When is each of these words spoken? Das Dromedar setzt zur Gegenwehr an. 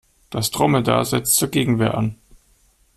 Das 0.31 0.49
Dromedar 0.49 1.05
setzt 1.05 1.35
zur 1.35 1.49
Gegenwehr 1.49 1.95
an. 1.95 2.15